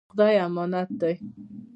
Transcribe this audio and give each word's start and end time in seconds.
مال 0.03 0.07
د 0.07 0.09
خدای 0.11 0.35
امانت 0.47 0.89
دی. 1.01 1.13